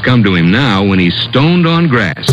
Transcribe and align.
come 0.00 0.22
to 0.22 0.34
him 0.34 0.50
now 0.50 0.84
when 0.84 0.98
he's 0.98 1.14
stoned 1.14 1.66
on 1.66 1.88
grass. 1.88 2.31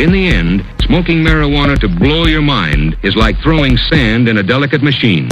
But 0.00 0.06
in 0.06 0.12
the 0.12 0.28
end, 0.28 0.64
smoking 0.80 1.18
marijuana 1.18 1.78
to 1.80 1.86
blow 1.86 2.24
your 2.24 2.40
mind 2.40 2.96
is 3.02 3.16
like 3.16 3.38
throwing 3.42 3.76
sand 3.76 4.30
in 4.30 4.38
a 4.38 4.42
delicate 4.42 4.82
machine. 4.82 5.28